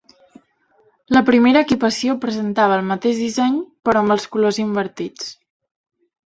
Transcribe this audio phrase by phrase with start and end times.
[1.17, 3.61] La primera equipació presentava el mateix disseny,
[3.91, 5.31] però amb els colors invertits.